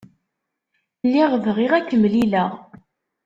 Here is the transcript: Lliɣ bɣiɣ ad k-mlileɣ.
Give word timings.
Lliɣ 1.05 1.31
bɣiɣ 1.43 1.71
ad 1.73 1.85
k-mlileɣ. 1.89 2.51